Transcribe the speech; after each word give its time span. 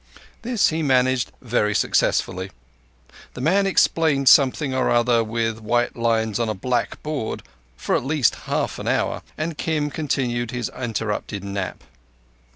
This 0.41 0.69
he 0.69 0.81
managed 0.81 1.31
very 1.43 1.75
successfully. 1.75 2.49
The 3.35 3.41
man 3.41 3.67
explained 3.67 4.27
something 4.29 4.73
or 4.73 4.89
other 4.89 5.23
with 5.23 5.59
white 5.59 5.95
lines 5.95 6.39
on 6.39 6.49
a 6.49 6.55
black 6.55 7.03
board 7.03 7.43
for 7.77 7.95
at 7.95 8.03
least 8.03 8.33
half 8.49 8.79
an 8.79 8.87
hour, 8.87 9.21
and 9.37 9.59
Kim 9.59 9.91
continued 9.91 10.49
his 10.49 10.69
interrupted 10.75 11.43
nap. 11.43 11.83